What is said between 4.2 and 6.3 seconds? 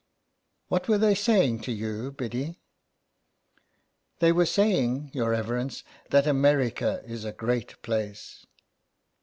were saying, your reverence, that